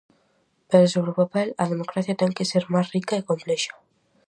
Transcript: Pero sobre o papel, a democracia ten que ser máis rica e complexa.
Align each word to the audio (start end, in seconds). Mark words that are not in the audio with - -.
Pero 0.69 0.91
sobre 0.93 1.09
o 1.13 1.17
papel, 1.21 1.47
a 1.63 1.65
democracia 1.73 2.19
ten 2.21 2.35
que 2.37 2.49
ser 2.51 2.63
máis 2.73 2.87
rica 2.95 3.13
e 3.17 3.27
complexa. 3.29 3.73